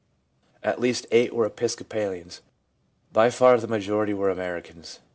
At 0.63 0.81
least 0.81 1.05
8 1.11 1.31
were 1.31 1.45
Episcopalians. 1.45 2.41
By 3.13 3.29
far 3.29 3.59
the 3.59 3.67
majority 3.67 4.15
were 4.15 4.31
Americans. 4.31 4.99